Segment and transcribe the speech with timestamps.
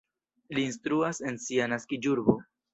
[0.57, 2.39] Li instruas en sia naskiĝurbo.